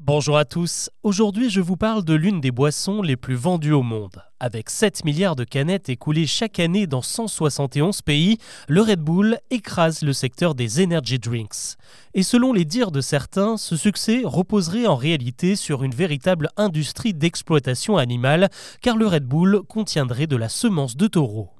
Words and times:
Bonjour 0.00 0.36
à 0.36 0.44
tous, 0.44 0.90
aujourd'hui 1.04 1.50
je 1.50 1.60
vous 1.60 1.76
parle 1.76 2.04
de 2.04 2.14
l'une 2.14 2.40
des 2.40 2.50
boissons 2.50 3.00
les 3.00 3.16
plus 3.16 3.36
vendues 3.36 3.72
au 3.72 3.82
monde. 3.82 4.22
Avec 4.40 4.68
7 4.68 5.04
milliards 5.04 5.36
de 5.36 5.44
canettes 5.44 5.88
écoulées 5.88 6.26
chaque 6.26 6.58
année 6.58 6.88
dans 6.88 7.00
171 7.00 8.02
pays, 8.02 8.38
le 8.68 8.82
Red 8.82 9.00
Bull 9.00 9.38
écrase 9.50 10.02
le 10.02 10.12
secteur 10.12 10.56
des 10.56 10.82
energy 10.82 11.20
drinks. 11.20 11.76
Et 12.12 12.24
selon 12.24 12.52
les 12.52 12.64
dires 12.64 12.90
de 12.90 13.00
certains, 13.00 13.56
ce 13.56 13.76
succès 13.76 14.22
reposerait 14.24 14.86
en 14.86 14.96
réalité 14.96 15.54
sur 15.54 15.84
une 15.84 15.94
véritable 15.94 16.50
industrie 16.56 17.14
d'exploitation 17.14 17.96
animale, 17.96 18.50
car 18.82 18.96
le 18.96 19.06
Red 19.06 19.24
Bull 19.24 19.62
contiendrait 19.68 20.26
de 20.26 20.36
la 20.36 20.48
semence 20.48 20.96
de 20.96 21.06
taureau. 21.06 21.53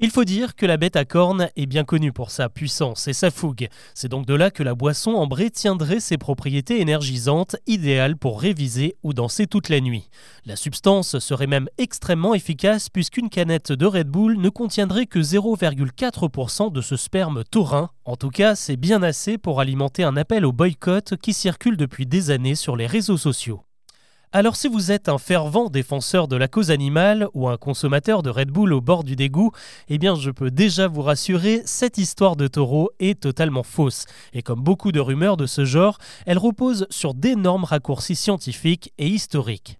Il 0.00 0.10
faut 0.10 0.22
dire 0.22 0.54
que 0.54 0.64
la 0.64 0.76
bête 0.76 0.94
à 0.94 1.04
cornes 1.04 1.48
est 1.56 1.66
bien 1.66 1.82
connue 1.82 2.12
pour 2.12 2.30
sa 2.30 2.48
puissance 2.48 3.08
et 3.08 3.12
sa 3.12 3.32
fougue. 3.32 3.68
C'est 3.94 4.08
donc 4.08 4.26
de 4.26 4.34
là 4.34 4.52
que 4.52 4.62
la 4.62 4.76
boisson 4.76 5.14
ambrée 5.14 5.50
tiendrait 5.50 5.98
ses 5.98 6.18
propriétés 6.18 6.80
énergisantes, 6.80 7.56
idéales 7.66 8.16
pour 8.16 8.40
réviser 8.40 8.94
ou 9.02 9.12
danser 9.12 9.48
toute 9.48 9.68
la 9.68 9.80
nuit. 9.80 10.08
La 10.46 10.54
substance 10.54 11.18
serait 11.18 11.48
même 11.48 11.68
extrêmement 11.78 12.34
efficace 12.34 12.88
puisqu'une 12.90 13.28
canette 13.28 13.72
de 13.72 13.86
Red 13.86 14.06
Bull 14.06 14.38
ne 14.38 14.50
contiendrait 14.50 15.06
que 15.06 15.18
0,4% 15.18 16.70
de 16.70 16.80
ce 16.80 16.94
sperme 16.94 17.42
taurin. 17.42 17.90
En 18.04 18.14
tout 18.14 18.30
cas, 18.30 18.54
c'est 18.54 18.76
bien 18.76 19.02
assez 19.02 19.36
pour 19.36 19.60
alimenter 19.60 20.04
un 20.04 20.16
appel 20.16 20.46
au 20.46 20.52
boycott 20.52 21.16
qui 21.16 21.32
circule 21.32 21.76
depuis 21.76 22.06
des 22.06 22.30
années 22.30 22.54
sur 22.54 22.76
les 22.76 22.86
réseaux 22.86 23.16
sociaux. 23.16 23.64
Alors 24.30 24.56
si 24.56 24.68
vous 24.68 24.92
êtes 24.92 25.08
un 25.08 25.16
fervent 25.16 25.70
défenseur 25.70 26.28
de 26.28 26.36
la 26.36 26.48
cause 26.48 26.70
animale 26.70 27.28
ou 27.32 27.48
un 27.48 27.56
consommateur 27.56 28.22
de 28.22 28.28
Red 28.28 28.50
Bull 28.50 28.74
au 28.74 28.82
bord 28.82 29.02
du 29.02 29.16
dégoût, 29.16 29.52
eh 29.88 29.96
bien 29.96 30.16
je 30.16 30.30
peux 30.30 30.50
déjà 30.50 30.86
vous 30.86 31.00
rassurer, 31.00 31.62
cette 31.64 31.96
histoire 31.96 32.36
de 32.36 32.46
taureau 32.46 32.90
est 32.98 33.18
totalement 33.18 33.62
fausse. 33.62 34.04
Et 34.34 34.42
comme 34.42 34.60
beaucoup 34.60 34.92
de 34.92 35.00
rumeurs 35.00 35.38
de 35.38 35.46
ce 35.46 35.64
genre, 35.64 35.96
elle 36.26 36.36
repose 36.36 36.86
sur 36.90 37.14
d'énormes 37.14 37.64
raccourcis 37.64 38.16
scientifiques 38.16 38.92
et 38.98 39.06
historiques. 39.06 39.78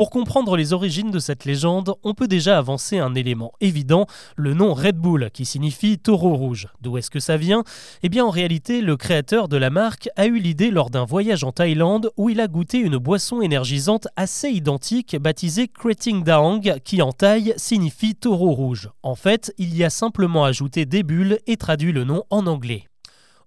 Pour 0.00 0.08
comprendre 0.08 0.56
les 0.56 0.72
origines 0.72 1.10
de 1.10 1.18
cette 1.18 1.44
légende, 1.44 1.94
on 2.04 2.14
peut 2.14 2.26
déjà 2.26 2.56
avancer 2.56 2.96
un 2.96 3.14
élément 3.14 3.52
évident, 3.60 4.06
le 4.34 4.54
nom 4.54 4.72
Red 4.72 4.96
Bull, 4.96 5.28
qui 5.30 5.44
signifie 5.44 5.98
taureau 5.98 6.36
rouge. 6.36 6.68
D'où 6.80 6.96
est-ce 6.96 7.10
que 7.10 7.20
ça 7.20 7.36
vient? 7.36 7.64
Eh 8.02 8.08
bien 8.08 8.24
en 8.24 8.30
réalité, 8.30 8.80
le 8.80 8.96
créateur 8.96 9.46
de 9.46 9.58
la 9.58 9.68
marque 9.68 10.08
a 10.16 10.24
eu 10.24 10.38
l'idée 10.38 10.70
lors 10.70 10.88
d'un 10.88 11.04
voyage 11.04 11.44
en 11.44 11.52
Thaïlande 11.52 12.12
où 12.16 12.30
il 12.30 12.40
a 12.40 12.48
goûté 12.48 12.78
une 12.78 12.96
boisson 12.96 13.42
énergisante 13.42 14.08
assez 14.16 14.48
identique 14.48 15.18
baptisée 15.20 15.68
Kreting 15.68 16.24
Daang, 16.24 16.78
qui 16.82 17.02
en 17.02 17.12
thaï 17.12 17.52
signifie 17.58 18.14
taureau 18.14 18.52
rouge. 18.52 18.88
En 19.02 19.16
fait, 19.16 19.52
il 19.58 19.76
y 19.76 19.84
a 19.84 19.90
simplement 19.90 20.46
ajouté 20.46 20.86
des 20.86 21.02
bulles 21.02 21.40
et 21.46 21.58
traduit 21.58 21.92
le 21.92 22.04
nom 22.04 22.24
en 22.30 22.46
anglais. 22.46 22.89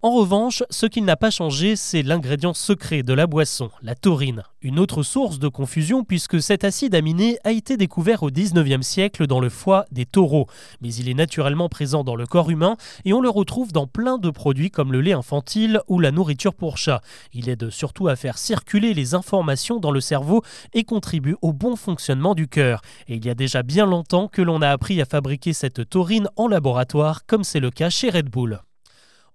En 0.06 0.12
revanche, 0.12 0.64
ce 0.70 0.86
qui 0.86 1.02
n'a 1.02 1.16
pas 1.16 1.32
changé, 1.32 1.78
c'est 1.78 2.04
l'ingrédient 2.04 2.54
secret 2.54 3.04
de 3.04 3.14
la 3.14 3.26
boisson, 3.26 3.70
la 3.82 3.96
taurine. 3.96 4.44
Une 4.62 4.78
autre 4.78 5.02
source 5.02 5.40
de 5.40 5.48
confusion 5.48 6.04
puisque 6.04 6.42
cet 6.42 6.66
acide 6.66 6.94
aminé 6.94 7.38
a 7.46 7.54
été 7.54 7.78
découvert 7.78 8.22
au 8.22 8.30
19e 8.30 8.82
siècle 8.82 9.28
dans 9.28 9.40
le 9.40 9.48
foie 9.48 9.86
des 9.94 10.06
taureaux. 10.06 10.48
Mais 10.82 10.94
il 10.94 11.08
est 11.08 11.14
naturellement 11.14 11.70
présent 11.70 12.04
dans 12.04 12.18
le 12.18 12.26
corps 12.26 12.50
humain 12.50 12.76
et 13.06 13.14
on 13.14 13.22
le 13.22 13.30
retrouve 13.30 13.72
dans 13.72 13.88
plein 13.88 14.18
de 14.18 14.30
produits 14.30 14.72
comme 14.72 14.92
le 14.92 15.00
lait 15.00 15.14
infantile 15.14 15.80
ou 15.88 16.02
la 16.02 16.12
nourriture 16.12 16.54
pour 16.54 16.78
chat. 16.78 17.00
Il 17.32 17.48
aide 17.48 17.70
surtout 17.70 18.10
à 18.10 18.18
faire 18.18 18.38
circuler 18.38 18.94
les 18.94 19.16
informations 19.16 19.80
dans 19.80 19.92
le 19.92 20.02
cerveau 20.02 20.44
et 20.74 20.84
contribue 20.84 21.38
au 21.42 21.54
bon 21.54 21.78
fonctionnement 21.78 22.36
du 22.36 22.50
cœur. 22.50 22.82
Et 23.08 23.16
il 23.16 23.26
y 23.26 23.30
a 23.30 23.36
déjà 23.36 23.64
bien 23.64 23.86
longtemps 23.86 24.28
que 24.28 24.42
l'on 24.42 24.62
a 24.62 24.68
appris 24.68 25.02
à 25.02 25.06
fabriquer 25.06 25.54
cette 25.54 25.90
taurine 25.90 26.28
en 26.36 26.50
laboratoire 26.50 27.26
comme 27.26 27.46
c'est 27.46 27.62
le 27.62 27.72
cas 27.72 27.90
chez 27.90 28.10
Red 28.10 28.30
Bull. 28.30 28.60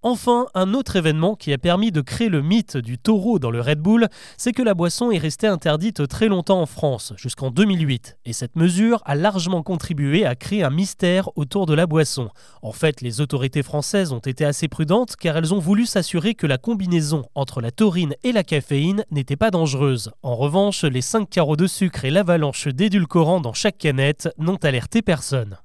Enfin, 0.03 0.47
un 0.55 0.75
autre 0.75 0.95
événement 0.95 1.35
qui 1.35 1.53
a 1.53 1.59
permis 1.59 1.91
de 1.91 2.01
créer 2.01 2.29
le 2.29 2.41
mythe 2.41 2.77
du 2.77 2.99
taureau 2.99 3.41
dans 3.41 3.51
le 3.51 3.61
Red 3.61 3.81
Bull, 3.81 4.07
c'est 4.37 4.53
que 4.53 4.63
la 4.63 4.75
boisson 4.75 5.11
est 5.11 5.19
restée 5.19 5.49
interdite 5.49 6.07
très 6.07 6.29
longtemps 6.29 6.61
en 6.61 6.67
France, 6.67 7.15
jusqu'en 7.17 7.51
2008. 7.51 8.17
Et 8.25 8.33
cette 8.33 8.55
mesure 8.55 9.03
a 9.07 9.17
largement 9.17 9.65
contribué 9.65 10.25
à 10.25 10.37
créer 10.37 10.63
un 10.63 10.71
mystère 10.71 11.31
autour 11.37 11.67
de 11.67 11.75
la 11.75 11.89
boisson. 11.89 12.29
En 12.63 12.71
fait, 12.71 13.01
les 13.01 13.21
autorités 13.21 13.65
françaises 13.65 14.13
ont 14.13 14.21
été 14.21 14.45
assez 14.45 14.69
prudentes 14.69 15.17
car 15.17 15.37
elles 15.37 15.53
ont 15.53 15.59
voulu 15.59 15.85
s'assurer 15.85 16.37
que 16.37 16.47
la 16.47 16.59
combinaison 16.59 17.25
entre 17.35 17.61
la 17.61 17.73
taurine 17.73 18.15
et 18.23 18.31
la 18.31 18.45
caféine 18.45 19.05
n'était 19.11 19.35
pas 19.35 19.51
dangereuse. 19.51 20.13
En 20.23 20.37
revanche, 20.37 20.85
les 20.85 21.03
5 21.03 21.29
carreaux 21.29 21.57
de 21.57 21.67
sucre 21.67 22.05
et 22.05 22.11
l'avalanche 22.11 22.69
d'édulcorants 22.69 23.41
dans 23.41 23.53
chaque 23.53 23.79
canette 23.79 24.29
n'ont 24.39 24.59
alerté 24.63 25.03
personne. 25.03 25.59